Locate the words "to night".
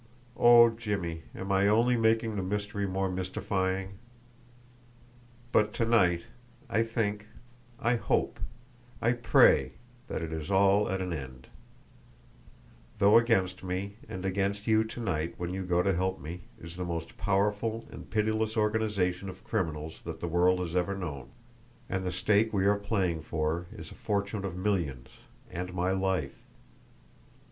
5.75-6.23, 14.85-15.35